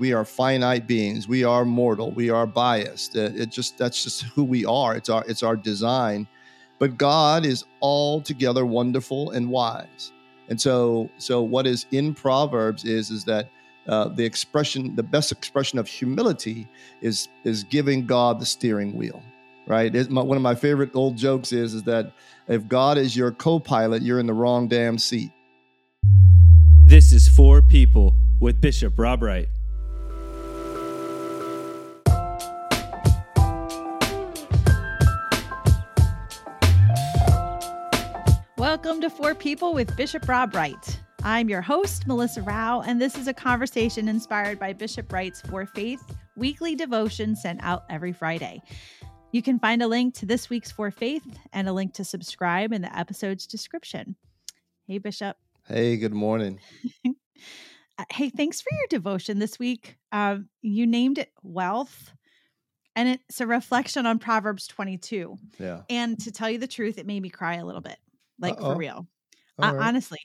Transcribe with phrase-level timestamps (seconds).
[0.00, 1.28] we are finite beings.
[1.28, 2.10] We are mortal.
[2.10, 3.14] We are biased.
[3.14, 4.96] It, just that's just who we are.
[4.96, 6.26] It's our it's our design.
[6.78, 10.12] But God is altogether wonderful and wise.
[10.48, 13.50] And so so what is in Proverbs is is that
[13.86, 16.66] uh, the expression, the best expression of humility
[17.02, 19.22] is is giving God the steering wheel,
[19.66, 19.94] right?
[19.94, 22.12] It, my, one of my favorite old jokes is is that
[22.48, 25.30] if God is your co-pilot, you're in the wrong damn seat.
[26.84, 29.48] This is for people with Bishop Rob Wright.
[38.82, 41.00] Welcome to For People with Bishop Rob Wright.
[41.22, 45.66] I'm your host, Melissa Rao, and this is a conversation inspired by Bishop Wright's For
[45.66, 46.02] Faith
[46.34, 48.62] weekly devotion sent out every Friday.
[49.32, 52.72] You can find a link to this week's For Faith and a link to subscribe
[52.72, 54.16] in the episode's description.
[54.86, 55.36] Hey, Bishop.
[55.68, 56.58] Hey, good morning.
[58.10, 59.98] Hey, thanks for your devotion this week.
[60.10, 62.14] Um, you named it Wealth,
[62.96, 65.36] and it's a reflection on Proverbs 22.
[65.58, 65.82] Yeah.
[65.90, 67.98] And to tell you the truth, it made me cry a little bit,
[68.40, 68.72] like Uh-oh.
[68.72, 69.06] for real.
[69.58, 69.74] Right.
[69.74, 70.18] honestly,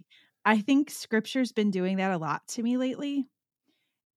[0.46, 3.26] I think scripture's been doing that a lot to me lately.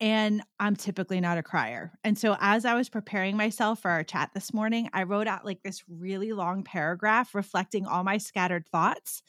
[0.01, 1.91] And I'm typically not a crier.
[2.05, 5.45] And so, as I was preparing myself for our chat this morning, I wrote out
[5.45, 9.25] like this really long paragraph reflecting all my scattered thoughts.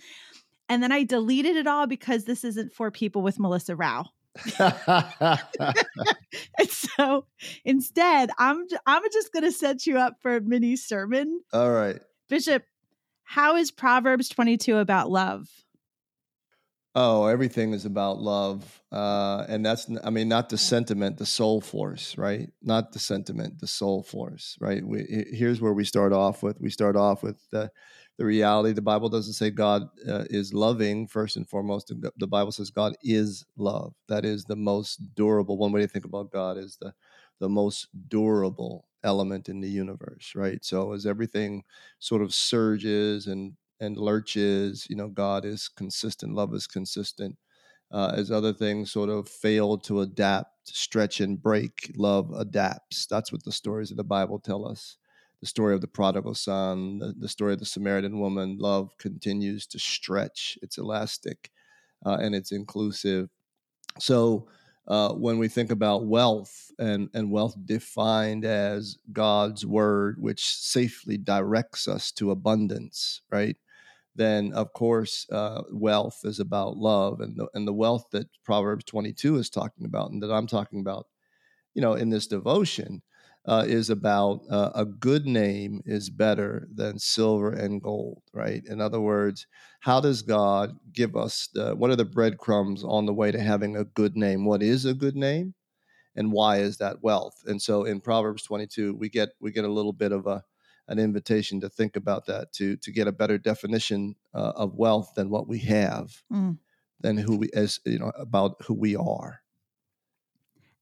[0.68, 4.06] And then I deleted it all because this isn't for people with Melissa Rao.
[6.58, 7.26] And so
[7.66, 11.42] instead, I'm I'm just going to set you up for a mini sermon.
[11.54, 12.00] All right.
[12.28, 12.64] Bishop,
[13.30, 15.48] how is Proverbs 22 about love?
[16.96, 18.82] Oh, everything is about love.
[18.92, 22.50] Uh, and that's, I mean, not the sentiment, the soul force, right?
[22.64, 24.84] Not the sentiment, the soul force, right?
[24.84, 26.60] We, here's where we start off with.
[26.60, 27.70] We start off with the,
[28.18, 28.74] the reality.
[28.74, 31.90] The Bible doesn't say God uh, is loving, first and foremost.
[31.90, 33.94] The the Bible says God is love.
[34.08, 35.60] That is the most durable.
[35.60, 36.94] One way to think about God is the,
[37.40, 40.64] the most durable element in the universe, right?
[40.64, 41.64] So as everything
[42.00, 44.88] sort of surges and and lurches.
[44.90, 47.38] You know, God is consistent, love is consistent.
[47.92, 53.08] Uh, as other things sort of fail to adapt, stretch, and break, love adapts.
[53.08, 54.98] That's what the stories of the Bible tell us.
[55.42, 59.66] The story of the prodigal son, the, the story of the Samaritan woman, love continues
[59.68, 60.60] to stretch.
[60.62, 61.50] It's elastic
[62.06, 63.30] uh, and it's inclusive.
[64.00, 64.50] So,
[64.88, 71.18] uh, when we think about wealth and, and wealth defined as God's word, which safely
[71.18, 73.56] directs us to abundance, right?
[74.16, 78.84] Then, of course, uh, wealth is about love, and the, and the wealth that Proverbs
[78.86, 81.08] 22 is talking about, and that I'm talking about,
[81.74, 83.02] you know, in this devotion,
[83.46, 88.64] uh, is about uh, a good name is better than silver and gold, right?
[88.66, 89.48] In other words,
[89.82, 93.76] how does God give us the, what are the breadcrumbs on the way to having
[93.76, 94.46] a good name?
[94.46, 95.56] What is a good name?
[96.16, 97.44] And why is that wealth?
[97.46, 100.44] And so in Proverbs 22, we get we get a little bit of a
[100.88, 105.14] an invitation to think about that to to get a better definition uh, of wealth
[105.16, 106.60] than what we have, Mm.
[107.00, 109.42] than who we as you know about who we are.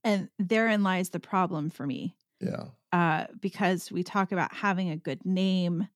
[0.03, 2.16] And therein lies the problem for me.
[2.39, 5.87] Yeah, uh, because we talk about having a good name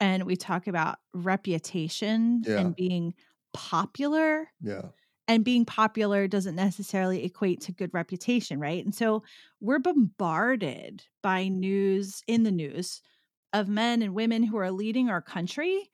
[0.00, 2.52] and we talk about reputation Yeah.
[2.56, 3.14] and being
[3.54, 4.48] popular.
[4.60, 4.92] yeah,
[5.28, 8.84] And being popular doesn't necessarily equate to good reputation, right?
[8.84, 9.24] And so
[9.60, 13.02] we're bombarded by news in the news
[13.52, 15.90] of men and women who are leading our country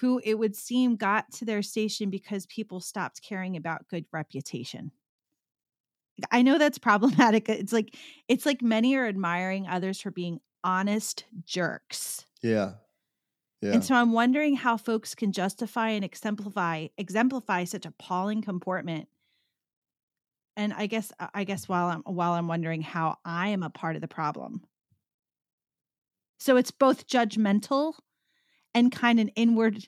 [0.00, 4.92] who it would seem got to their station because people stopped caring about good reputation.
[6.30, 7.48] I know that's problematic.
[7.48, 7.96] It's like
[8.28, 12.26] it's like many are admiring others for being honest jerks.
[12.42, 12.72] yeah,
[13.60, 13.72] yeah.
[13.72, 19.08] And so I'm wondering how folks can justify and exemplify exemplify such appalling comportment.
[20.56, 23.96] And I guess I guess while I'm while I'm wondering how I am a part
[23.96, 24.62] of the problem.
[26.38, 27.94] So it's both judgmental
[28.74, 29.86] and kind of an inward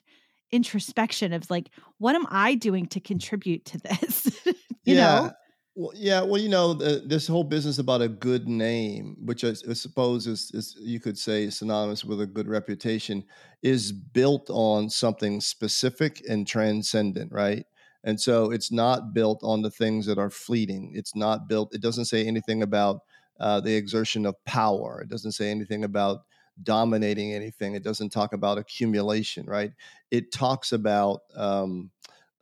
[0.51, 4.25] introspection of like, what am I doing to contribute to this?
[4.45, 5.03] you yeah.
[5.03, 5.31] know?
[5.77, 6.21] Well, yeah.
[6.21, 10.49] Well, you know, the, this whole business about a good name, which I suppose is,
[10.53, 13.25] is you could say synonymous with a good reputation,
[13.61, 17.65] is built on something specific and transcendent, right?
[18.05, 20.91] And so it's not built on the things that are fleeting.
[20.95, 21.73] It's not built.
[21.75, 23.01] It doesn't say anything about
[23.41, 25.01] uh, the exertion of power.
[25.01, 26.19] It doesn't say anything about
[26.63, 27.75] dominating anything.
[27.75, 29.71] It doesn't talk about accumulation, right?
[30.11, 31.91] It talks about um,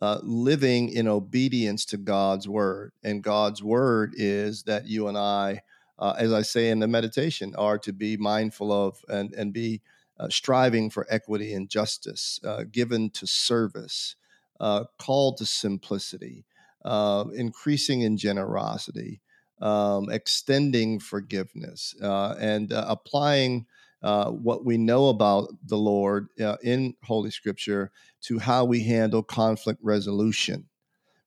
[0.01, 2.91] uh, living in obedience to God's word.
[3.03, 5.61] And God's word is that you and I,
[5.99, 9.81] uh, as I say in the meditation, are to be mindful of and, and be
[10.19, 14.15] uh, striving for equity and justice, uh, given to service,
[14.59, 16.45] uh, called to simplicity,
[16.85, 19.21] uh, increasing in generosity.
[19.61, 23.65] um, extending forgiveness, and applying
[24.03, 27.91] uh, what we know about the Lord uh, in Holy Scripture
[28.23, 30.65] to how we handle conflict resolution,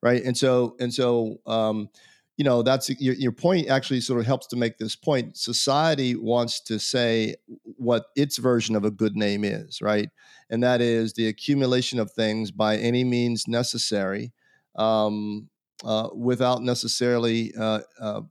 [0.02, 0.23] right?
[0.23, 1.88] And so, and so, um,
[2.37, 3.69] you know, that's your, your point.
[3.69, 5.38] Actually, sort of helps to make this point.
[5.38, 7.37] Society wants to say
[7.76, 10.11] what its version of a good name is, right?
[10.50, 14.32] And that is the accumulation of things by any means necessary.
[14.75, 15.49] Um,
[15.84, 18.22] uh, without necessarily uh, uh,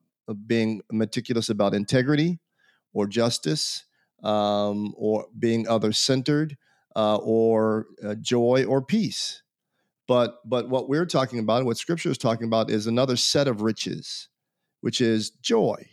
[0.47, 2.39] being meticulous about integrity
[2.93, 3.83] or justice
[4.23, 6.57] um, or being other centered
[6.95, 9.43] uh, or uh, joy or peace.
[10.07, 13.61] But but what we're talking about, what Scripture is talking about, is another set of
[13.61, 14.29] riches,
[14.81, 15.89] which is joy,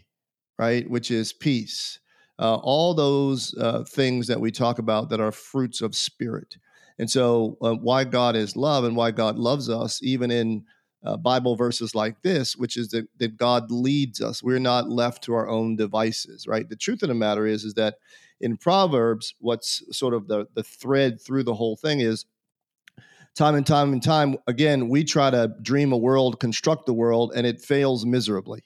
[0.59, 0.89] right?
[0.89, 1.99] Which is peace.
[2.39, 6.57] Uh, all those uh, things that we talk about that are fruits of spirit.
[6.99, 10.65] And so, uh, why God is love and why God loves us, even in
[11.05, 14.43] uh, Bible verses like this, which is that, that God leads us.
[14.43, 16.69] We're not left to our own devices, right?
[16.69, 17.97] The truth of the matter is, is that
[18.41, 22.27] in Proverbs, what's sort of the, the thread through the whole thing is
[23.35, 27.33] time and time and time again, we try to dream a world, construct the world,
[27.35, 28.63] and it fails miserably,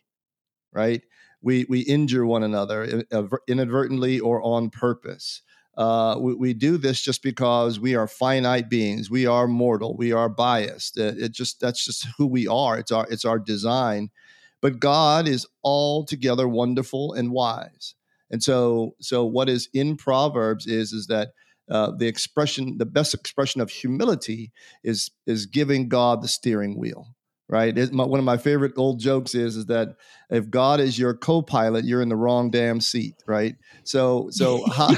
[0.73, 1.03] right?
[1.43, 3.05] We, we injure one another
[3.47, 5.43] inadvertently or on purpose.
[5.76, 9.11] Uh, we, we, do this just because we are finite beings.
[9.11, 9.94] We are mortal.
[9.94, 10.96] We are biased.
[10.96, 12.78] It, it, just that's just who we are.
[12.78, 14.11] It's our it's our design.
[14.62, 17.94] But God is altogether wonderful and wise.
[18.31, 21.32] And so so what is in Proverbs is is that
[21.70, 24.52] uh, the expression the best expression of humility
[24.82, 27.16] is is giving God the steering wheel
[27.48, 27.76] right?
[27.76, 29.96] It, my, one of my favorite old jokes is is that
[30.31, 33.56] if God is your co-pilot, you're in the wrong damn seat, right?
[33.84, 34.90] So so how,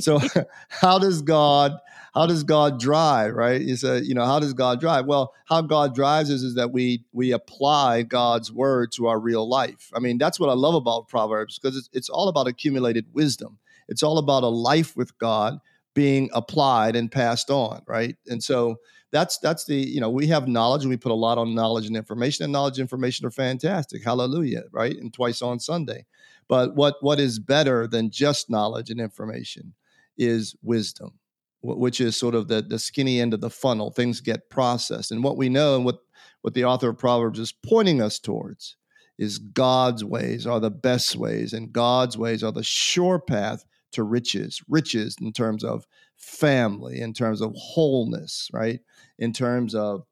[0.00, 0.20] so
[0.68, 1.72] how does God
[2.14, 3.60] how does God drive, right?
[3.60, 5.06] You say, you know, how does God drive?
[5.06, 9.48] Well, how God drives is, is that we we apply God's word to our real
[9.48, 9.90] life.
[9.94, 13.58] I mean, that's what I love about Proverbs because it's, it's all about accumulated wisdom.
[13.88, 15.58] It's all about a life with God
[15.94, 18.16] being applied and passed on, right?
[18.28, 18.76] And so
[19.12, 21.96] that's that's the you know we have knowledge we put a lot on knowledge and
[21.96, 24.04] information and knowledge and information are fantastic.
[24.04, 24.96] Hallelujah right?
[24.96, 26.06] And twice on sunday.
[26.48, 29.74] But what what is better than just knowledge and information
[30.16, 31.18] is wisdom
[31.62, 33.90] which is sort of the the skinny end of the funnel.
[33.90, 35.10] Things get processed.
[35.12, 35.98] And what we know and what
[36.42, 38.76] what the author of proverbs is pointing us towards
[39.18, 44.02] is god's ways are the best ways and god's ways are the sure path to
[44.02, 45.84] riches riches in terms of
[46.20, 48.80] family in terms of wholeness right
[49.18, 50.02] in terms of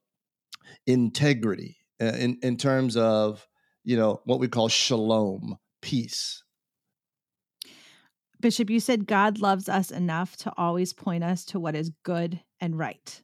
[0.87, 3.47] integrity, uh, in, in terms of,
[3.85, 6.43] you know, what we call shalom, peace.
[8.41, 12.41] Bishop, you said God loves us enough to always point us to what is good
[12.61, 13.23] and right.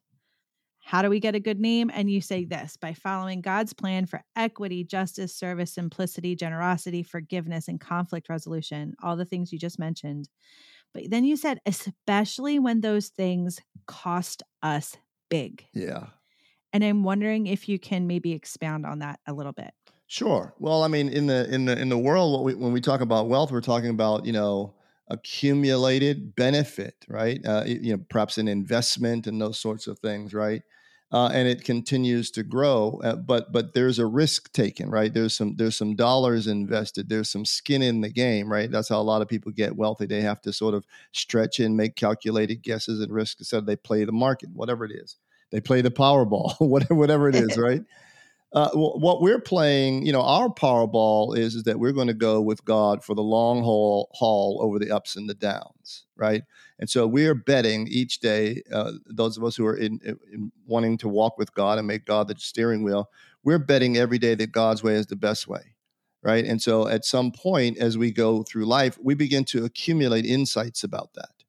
[0.85, 1.91] How do we get a good name?
[1.95, 7.69] And you say this by following God's plan for equity, justice, service, simplicity, generosity, forgiveness,
[7.69, 10.29] and conflict resolution, all the things you just mentioned.
[10.95, 14.97] But then you said, especially when those things cost us
[15.29, 15.67] big.
[15.75, 16.07] Yeah.
[16.73, 19.73] And I'm wondering if you can maybe expound on that a little bit.
[20.07, 20.55] Sure.
[20.59, 23.29] Well, I mean, in the in the in the world, we, when we talk about
[23.29, 24.75] wealth, we're talking about you know
[25.09, 27.45] accumulated benefit, right?
[27.45, 30.63] Uh, you know, perhaps an investment and those sorts of things, right?
[31.15, 33.01] Uh, and it continues to grow.
[33.05, 35.15] Uh, but but there's a risk taken, right?
[35.15, 37.09] There's some there's some dollars invested.
[37.09, 38.69] There's some skin in the game, right?
[38.69, 40.07] That's how a lot of people get wealthy.
[40.07, 44.05] They have to sort of stretch and make calculated guesses and risk instead they play
[44.05, 45.17] the market, whatever it is.
[45.53, 47.83] They play the Powerball, whatever whatever it is, right?
[48.55, 52.41] Uh, what we're playing, you know, our Powerball is is that we're going to go
[52.41, 56.45] with God for the long haul, haul over the ups and the downs, right?
[56.79, 58.63] And so we are betting each day.
[58.73, 62.07] Uh, those of us who are in, in, wanting to walk with God and make
[62.07, 63.11] God the steering wheel,
[63.43, 65.75] we're betting every day that God's way is the best way,
[66.23, 66.45] right?
[66.45, 70.85] And so at some point, as we go through life, we begin to accumulate insights
[70.85, 71.43] about that,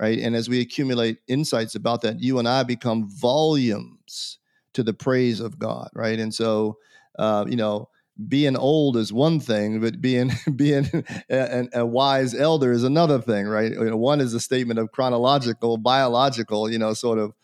[0.00, 0.18] right?
[0.18, 4.40] And as we accumulate insights about that, you and I become volumes
[4.74, 6.18] to the praise of God, right?
[6.18, 6.78] And so,
[7.18, 7.88] uh, you know,
[8.28, 10.88] being old is one thing, but being being
[11.30, 13.72] a, a, wise elder is another thing, right?
[13.72, 17.34] You know, one is a statement of chronological, biological, you know, sort of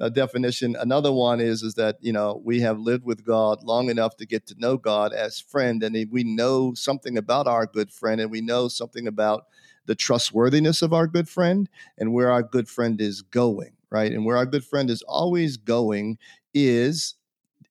[0.00, 0.76] uh, definition.
[0.78, 4.26] Another one is is that you know we have lived with God long enough to
[4.26, 8.30] get to know God as friend, and we know something about our good friend, and
[8.30, 9.46] we know something about
[9.86, 14.12] the trustworthiness of our good friend and where our good friend is going, right?
[14.12, 16.18] And where our good friend is always going
[16.54, 17.14] is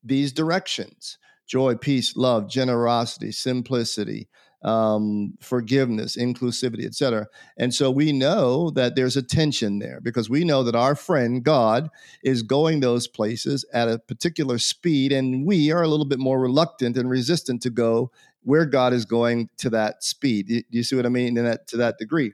[0.03, 1.17] these directions
[1.47, 4.27] joy, peace, love, generosity, simplicity,
[4.63, 7.27] um, forgiveness, inclusivity, etc.
[7.55, 11.43] And so we know that there's a tension there because we know that our friend
[11.43, 11.89] God
[12.23, 16.39] is going those places at a particular speed, and we are a little bit more
[16.39, 20.47] reluctant and resistant to go where God is going to that speed.
[20.47, 21.37] Do you see what I mean?
[21.37, 22.33] In that, to that degree.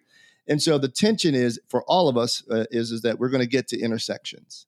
[0.51, 3.41] And so the tension is for all of us uh, is, is that we're going
[3.41, 4.65] to get to intersections.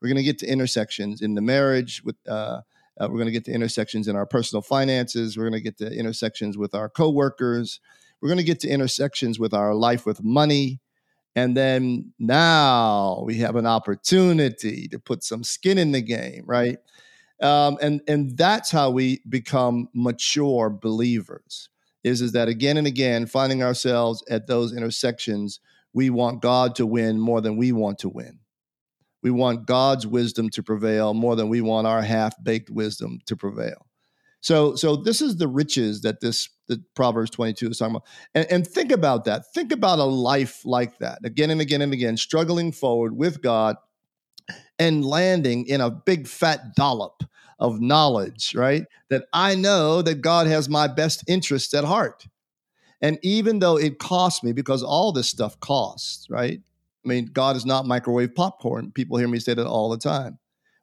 [0.00, 2.60] We're going to get to intersections in the marriage with uh,
[3.00, 5.36] uh, we're going to get to intersections in our personal finances.
[5.36, 7.80] We're going to get to intersections with our coworkers.
[8.20, 10.78] We're going to get to intersections with our life with money.
[11.34, 16.78] And then now we have an opportunity to put some skin in the game, right?
[17.42, 21.70] Um, and and that's how we become mature believers.
[22.04, 25.60] Is is that again and again finding ourselves at those intersections?
[25.92, 28.40] We want God to win more than we want to win.
[29.22, 33.86] We want God's wisdom to prevail more than we want our half-baked wisdom to prevail.
[34.40, 38.06] So, so this is the riches that this the Proverbs 22 is talking about.
[38.34, 39.44] And, and think about that.
[39.54, 43.76] Think about a life like that, again and again and again, struggling forward with God
[44.78, 47.24] and landing in a big fat dollop
[47.58, 48.84] of knowledge, right?
[49.10, 52.26] That I know that God has my best interests at heart.
[53.00, 56.60] And even though it costs me, because all this stuff costs, right?
[57.04, 58.90] I mean, God is not microwave popcorn.
[58.92, 60.38] People hear me say that all the time.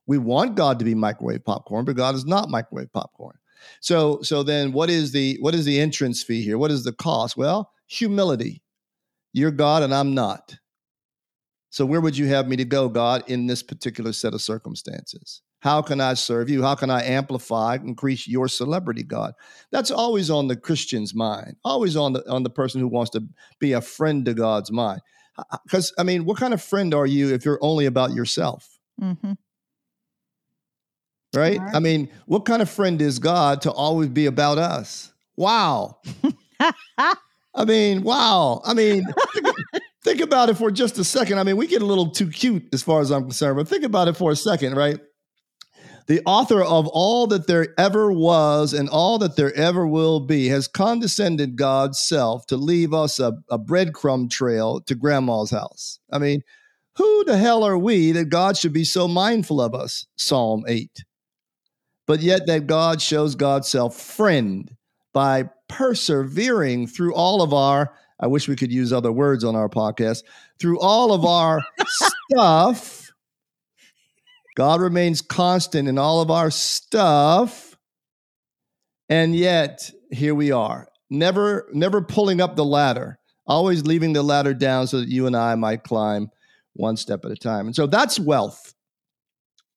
[0.07, 3.37] We want God to be microwave popcorn, but God is not microwave popcorn.
[3.81, 6.57] So, so then what is the what is the entrance fee here?
[6.57, 7.35] What is the cost?
[7.35, 8.61] Well, humility.
[9.33, 10.55] You're God and I'm not.
[11.71, 15.41] So where would you have me to go, God, in this particular set of circumstances?
[15.65, 16.61] How can I serve you?
[16.61, 19.33] How can I amplify, increase your celebrity, God?
[19.71, 23.23] That's always on the Christian's mind, always on the on the person who wants to
[23.59, 25.01] be a friend to God's mind.
[25.63, 28.77] Because, I mean, what kind of friend are you if you're only about yourself?
[29.01, 29.31] Mm-hmm.
[31.33, 31.59] Right?
[31.73, 35.11] I mean, what kind of friend is God to always be about us?
[35.35, 35.97] Wow.
[36.99, 38.61] I mean, wow.
[38.63, 39.03] I mean,
[39.33, 39.47] think,
[40.03, 41.39] think about it for just a second.
[41.39, 43.83] I mean, we get a little too cute as far as I'm concerned, but think
[43.83, 44.99] about it for a second, right?
[46.07, 50.47] The author of all that there ever was and all that there ever will be,
[50.49, 55.99] has condescended God's self to leave us a, a breadcrumb trail to grandma's house.
[56.11, 56.41] I mean,
[56.97, 60.05] who the hell are we that God should be so mindful of us?
[60.15, 61.03] Psalm 8.
[62.07, 64.71] But yet, that God shows God's self friend
[65.11, 69.69] by persevering through all of our, I wish we could use other words on our
[69.69, 70.23] podcast,
[70.59, 71.61] through all of our
[72.29, 73.04] stuff
[74.55, 77.77] God remains constant in all of our stuff.
[79.09, 84.53] And yet, here we are, never, never pulling up the ladder, always leaving the ladder
[84.53, 86.29] down so that you and I might climb
[86.73, 87.67] one step at a time.
[87.67, 88.73] And so that's wealth.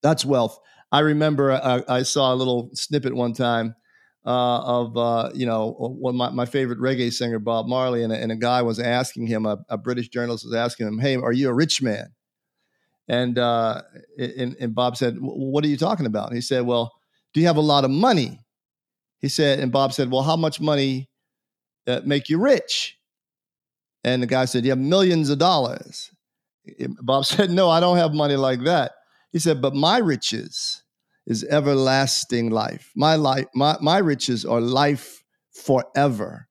[0.02, 0.58] That's wealth.
[0.90, 3.75] I remember uh, I saw a little snippet one time
[4.25, 8.16] uh, of uh, you know one my, my favorite reggae singer Bob Marley, and a,
[8.16, 11.32] and a guy was asking him, a, a, British journalist was asking him, "Hey, are
[11.32, 12.12] you a rich man?"
[13.08, 13.82] And, uh,
[14.18, 16.32] and, and Bob said, What are you talking about?
[16.32, 16.92] he said, Well,
[17.32, 18.40] do you have a lot of money?
[19.20, 21.08] He said, and Bob said, Well, how much money
[21.86, 22.98] uh, make you rich?
[24.04, 26.10] And the guy said, You have millions of dollars.
[27.00, 28.92] Bob said, No, I don't have money like that.
[29.32, 30.82] He said, But my riches
[31.26, 32.92] is everlasting life.
[32.94, 35.22] My life, my, my riches are life
[35.52, 36.48] forever.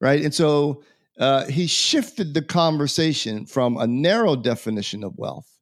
[0.00, 0.22] Right.
[0.22, 0.82] And so
[1.18, 5.59] uh, he shifted the conversation from a narrow definition of wealth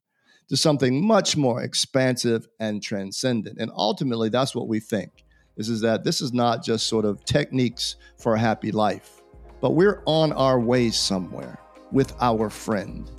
[0.49, 3.59] to something much more expansive and transcendent.
[3.59, 5.25] And ultimately, that's what we think.
[5.57, 9.23] This is that this is not just sort of techniques for a happy life,
[9.61, 11.59] but we're on our way somewhere
[11.91, 13.11] with our friend.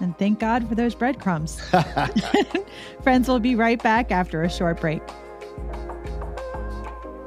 [0.00, 1.60] And thank God for those breadcrumbs.
[3.02, 5.02] Friends, we'll be right back after a short break.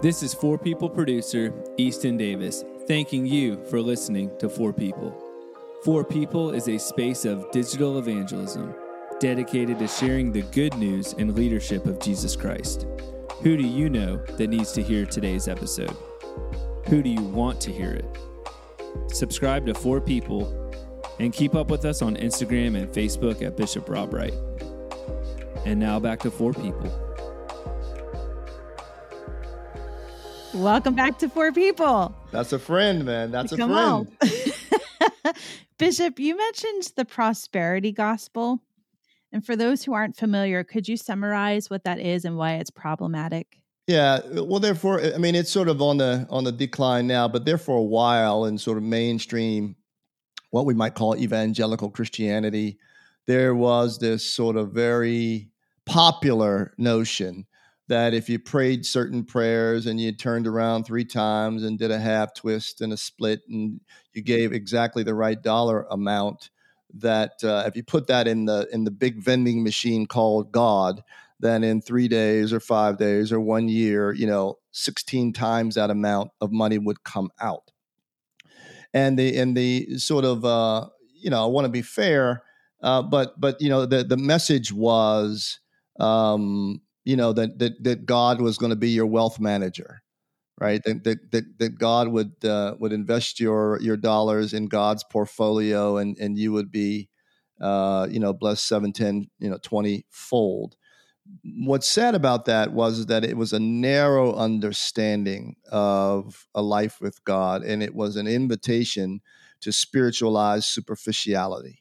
[0.02, 5.16] This is For People producer Easton Davis, thanking you for listening to For People.
[5.84, 8.74] For People is a space of digital evangelism
[9.24, 12.86] dedicated to sharing the good news and leadership of Jesus Christ.
[13.42, 15.96] Who do you know that needs to hear today's episode?
[16.88, 18.06] Who do you want to hear it?
[19.08, 20.52] Subscribe to For People
[21.22, 24.34] and keep up with us on Instagram and Facebook at Bishop Rob Wright.
[25.66, 26.92] And now back to For People.
[30.54, 32.14] Welcome back to For People.
[32.32, 33.32] That's a friend, man.
[33.32, 35.38] That's Come a friend.
[35.78, 38.60] Bishop, you mentioned the prosperity gospel.
[39.34, 42.70] And for those who aren't familiar, could you summarize what that is and why it's
[42.70, 43.60] problematic?
[43.88, 47.28] Yeah, uh, well, therefore, I mean, it's sort of on the on the decline now,
[47.28, 49.76] but there for a while in sort of mainstream,
[50.52, 52.78] what we might call evangelical Christianity,
[53.26, 55.50] there was this sort of very
[55.86, 57.46] popular notion
[57.90, 62.00] that if you prayed certain prayers and you turned around three times and did a
[62.00, 63.82] half twist and a split and
[64.14, 66.50] you gave exactly the right dollar amount,
[66.94, 71.02] that uh, if you put that in the in the big vending machine called God,
[71.40, 75.90] then in three days or five days or one year, you know, 16 times that
[75.90, 77.72] amount of money would come out.
[78.94, 82.44] And the and the sort of uh, you know, I want to be fair,
[82.82, 85.60] uh, but but you know, the the message was
[86.00, 90.04] um, you know that that that God was going to be your wealth manager,
[90.60, 90.82] right?
[90.84, 96.18] That that that, God would uh, would invest your your dollars in God's portfolio, and
[96.20, 97.10] and you would be,
[97.62, 100.76] uh, you know, blessed seven, ten, you know, twenty fold.
[101.66, 107.24] What's sad about that was that it was a narrow understanding of a life with
[107.24, 109.22] God, and it was an invitation
[109.62, 111.80] to spiritualize superficiality,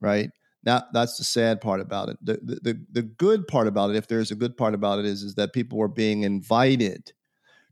[0.00, 0.30] right?
[0.64, 2.18] That that's the sad part about it.
[2.22, 5.22] The, the the good part about it, if there's a good part about it, is
[5.22, 7.12] is that people were being invited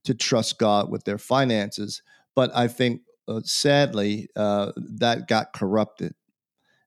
[0.05, 2.03] to trust God with their finances.
[2.35, 6.15] But I think uh, sadly uh, that got corrupted,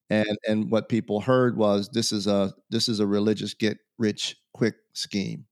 [0.09, 4.35] and and what people heard was this is a this is a religious get rich
[4.53, 5.45] quick scheme.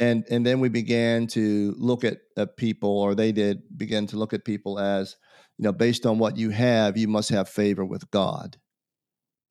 [0.00, 4.16] And, and then we began to look at, at people, or they did begin to
[4.16, 5.16] look at people as,
[5.58, 8.58] you know, based on what you have, you must have favor with God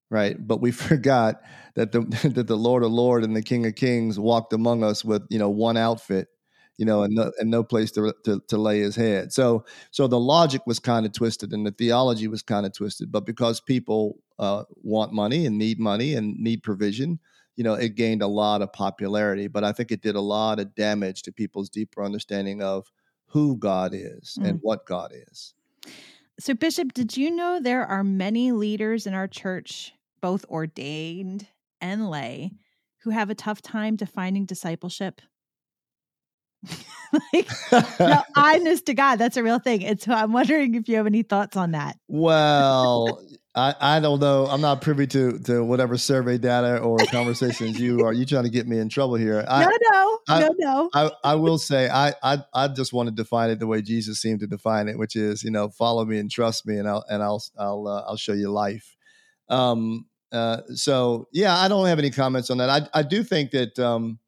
[0.09, 0.35] right?
[0.39, 1.41] But we forgot
[1.75, 2.01] that the
[2.35, 5.39] that the Lord of Lord and the King of Kings walked among us with you
[5.39, 6.27] know one outfit,
[6.77, 9.33] you know, and no, and no place to, to to lay his head.
[9.33, 13.11] So so the logic was kind of twisted and the theology was kind of twisted.
[13.11, 17.19] But because people uh, want money and need money and need provision,
[17.55, 19.47] you know, it gained a lot of popularity.
[19.47, 22.91] But I think it did a lot of damage to people's deeper understanding of
[23.27, 24.47] who God is mm.
[24.47, 25.53] and what God is.
[26.39, 31.47] So, Bishop, did you know there are many leaders in our church both ordained
[31.81, 32.51] and lay,
[32.99, 35.21] who have a tough time defining discipleship.
[37.33, 37.49] like,
[37.99, 39.85] no, honest to God, that's a real thing.
[39.85, 41.97] And so I'm wondering if you have any thoughts on that.
[42.07, 43.21] Well,
[43.55, 44.45] I, I don't know.
[44.45, 48.13] I'm not privy to to whatever survey data or conversations you are.
[48.13, 49.43] You trying to get me in trouble here?
[49.47, 50.89] I, no, no, I, no, no.
[50.93, 54.21] I, I will say I, I I just want to define it the way Jesus
[54.21, 57.03] seemed to define it, which is you know follow me and trust me, and I'll
[57.09, 58.95] and I'll I'll uh, I'll show you life.
[59.49, 62.69] Um, uh, so yeah, I don't have any comments on that.
[62.69, 64.19] I, I do think that um,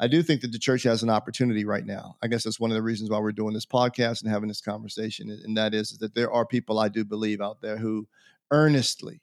[0.00, 2.16] I do think that the church has an opportunity right now.
[2.22, 4.62] I guess that's one of the reasons why we're doing this podcast and having this
[4.62, 8.08] conversation, and that is, that there are people I do believe out there who
[8.50, 9.20] earnestly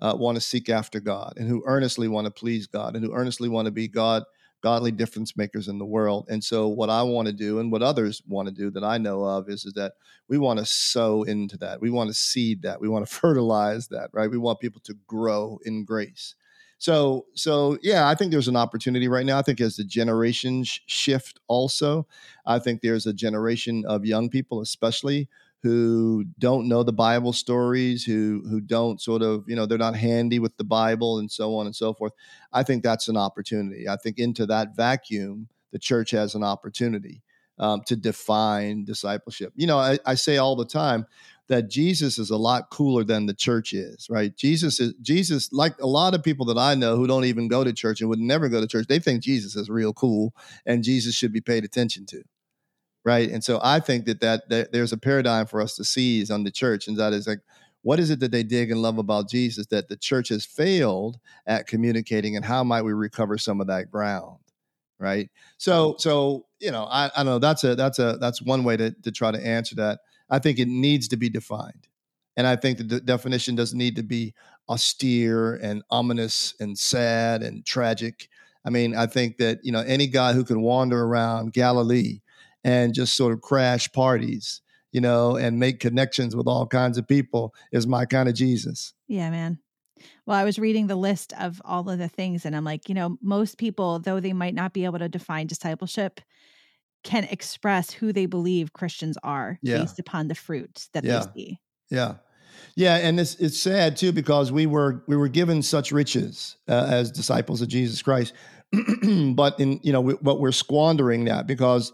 [0.00, 3.14] uh, want to seek after God and who earnestly want to please God and who
[3.14, 4.24] earnestly want to be God
[4.60, 6.26] godly difference makers in the world.
[6.28, 8.98] And so, what I want to do and what others want to do that I
[8.98, 9.94] know of is, is that
[10.28, 11.80] we want to sow into that.
[11.80, 12.80] We want to seed that.
[12.80, 14.30] We want to fertilize that, right?
[14.30, 16.34] We want people to grow in grace.
[16.78, 19.38] So, so yeah, I think there's an opportunity right now.
[19.38, 22.06] I think as the generations sh- shift, also,
[22.46, 25.28] I think there's a generation of young people, especially
[25.62, 29.96] who don't know the Bible stories, who who don't sort of, you know, they're not
[29.96, 32.12] handy with the Bible and so on and so forth.
[32.52, 33.88] I think that's an opportunity.
[33.88, 37.22] I think into that vacuum, the church has an opportunity
[37.58, 39.52] um, to define discipleship.
[39.56, 41.06] You know, I, I say all the time
[41.48, 44.36] that Jesus is a lot cooler than the church is, right?
[44.36, 47.64] Jesus is Jesus, like a lot of people that I know who don't even go
[47.64, 50.34] to church and would never go to church, they think Jesus is real cool
[50.66, 52.22] and Jesus should be paid attention to
[53.08, 53.30] right?
[53.30, 56.44] And so I think that, that that there's a paradigm for us to seize on
[56.44, 57.40] the church, and that is like,
[57.80, 61.18] what is it that they dig and love about Jesus that the church has failed
[61.46, 64.38] at communicating, and how might we recover some of that ground,
[64.98, 65.30] right?
[65.56, 68.90] So, so you know, I, I know that's a that's a that's one way to
[68.90, 70.00] to try to answer that.
[70.30, 71.88] I think it needs to be defined,
[72.36, 74.34] and I think the definition doesn't need to be
[74.68, 78.28] austere and ominous and sad and tragic.
[78.64, 82.20] I mean, I think that you know any guy who can wander around Galilee
[82.64, 84.60] and just sort of crash parties,
[84.92, 88.92] you know, and make connections with all kinds of people is my kind of Jesus.
[89.06, 89.58] Yeah, man.
[90.26, 92.94] Well, I was reading the list of all of the things, and I'm like, you
[92.94, 96.20] know, most people, though they might not be able to define discipleship,
[97.04, 99.78] can express who they believe Christians are yeah.
[99.78, 101.24] based upon the fruit that yeah.
[101.34, 101.60] they see.
[101.90, 102.14] Yeah.
[102.74, 106.86] Yeah, and it's it's sad too because we were we were given such riches uh,
[106.88, 108.34] as disciples of Jesus Christ,
[109.34, 111.92] but in you know we, but we're squandering that because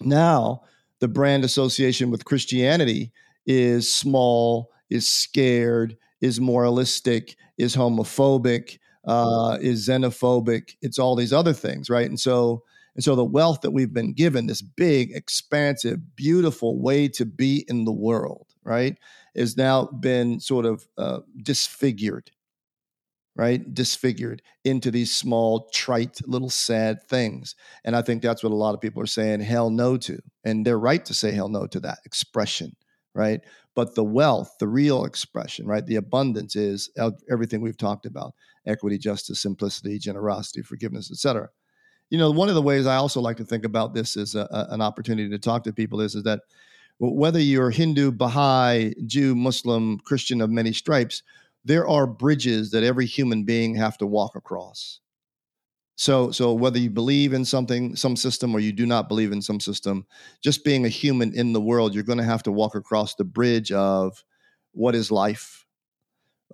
[0.00, 0.62] now,
[1.00, 3.12] the brand association with Christianity
[3.46, 10.76] is small, is scared, is moralistic, is homophobic, uh, is xenophobic.
[10.80, 12.08] It's all these other things, right?
[12.08, 12.62] And so,
[12.94, 17.64] and so the wealth that we've been given, this big, expansive, beautiful way to be
[17.68, 18.98] in the world, right,
[19.34, 22.30] has now been sort of uh, disfigured
[23.34, 23.72] right?
[23.72, 27.54] Disfigured into these small, trite, little sad things.
[27.84, 30.18] And I think that's what a lot of people are saying hell no to.
[30.44, 32.76] And they're right to say hell no to that expression,
[33.14, 33.40] right?
[33.74, 35.84] But the wealth, the real expression, right?
[35.84, 36.90] The abundance is
[37.30, 38.34] everything we've talked about
[38.66, 41.48] equity, justice, simplicity, generosity, forgiveness, etc.
[42.12, 44.46] You know, one of the ways I also like to think about this as a,
[44.50, 46.40] a, an opportunity to talk to people is, is that
[46.98, 51.22] whether you're Hindu, Baha'i, Jew, Muslim, Christian of many stripes,
[51.64, 55.00] there are bridges that every human being have to walk across.
[55.96, 59.40] So, so whether you believe in something, some system, or you do not believe in
[59.40, 60.06] some system,
[60.42, 63.24] just being a human in the world, you're going to have to walk across the
[63.24, 64.22] bridge of
[64.72, 65.64] what is life,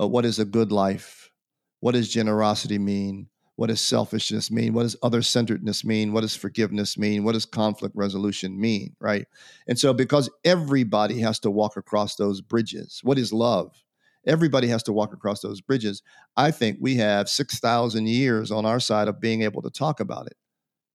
[0.01, 1.33] uh, what is a good life,
[1.81, 6.37] what does generosity mean, what does selfishness mean, what does other centeredness mean, what does
[6.37, 9.27] forgiveness mean, what does conflict resolution mean, right?
[9.67, 13.73] And so, because everybody has to walk across those bridges, what is love?
[14.27, 16.03] everybody has to walk across those bridges.
[16.37, 20.27] I think we have 6,000 years on our side of being able to talk about
[20.27, 20.37] it,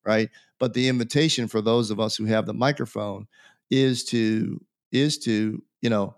[0.05, 0.29] right?
[0.59, 3.27] But the invitation for those of us who have the microphone
[3.71, 6.15] is to is to, you know,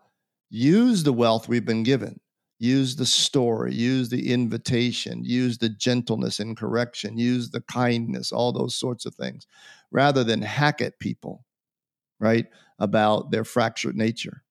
[0.50, 2.20] use the wealth we've been given.
[2.65, 8.51] Use the story, use the invitation, use the gentleness and correction, use the kindness, all
[8.51, 9.47] those sorts of things,
[9.91, 11.45] rather than hack at people,
[12.19, 12.47] right,
[12.80, 14.43] about their fractured nature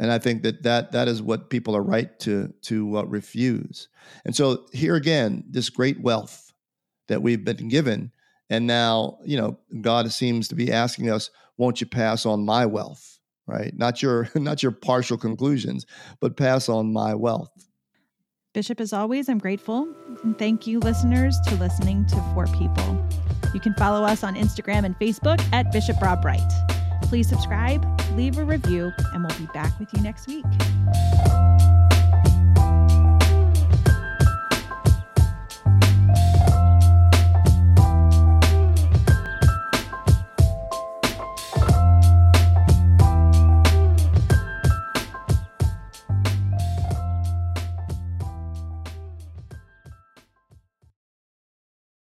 [0.00, 3.88] and I think that that that is what people are right to to uh, refuse.
[4.24, 6.52] And so here again, this great wealth
[7.08, 8.12] that we've been given,
[8.48, 12.66] and now you know God seems to be asking us, "Won't you pass on my
[12.66, 13.19] wealth?"
[13.50, 13.76] Right?
[13.76, 15.86] Not your not your partial conclusions,
[16.20, 17.50] but pass on my wealth.
[18.52, 19.88] Bishop, as always, I'm grateful
[20.24, 23.08] and thank you, listeners, to listening to For People.
[23.54, 26.40] You can follow us on Instagram and Facebook at Bishop Rob Wright.
[27.02, 27.84] Please subscribe,
[28.16, 30.44] leave a review, and we'll be back with you next week.